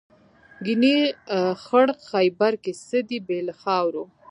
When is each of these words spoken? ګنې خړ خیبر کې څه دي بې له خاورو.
ګنې 0.65 0.97
خړ 1.63 1.87
خیبر 2.09 2.53
کې 2.63 2.71
څه 2.85 2.97
دي 3.07 3.19
بې 3.27 3.39
له 3.47 3.53
خاورو. 3.61 4.03